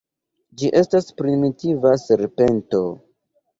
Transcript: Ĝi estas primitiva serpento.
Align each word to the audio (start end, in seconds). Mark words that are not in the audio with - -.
Ĝi 0.61 0.71
estas 0.79 1.09
primitiva 1.19 1.93
serpento. 2.07 2.83